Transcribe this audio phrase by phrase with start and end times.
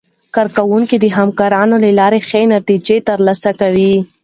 [0.35, 3.93] کارکوونکي د همکارۍ له لارې ښه نتیجه ترلاسه کوي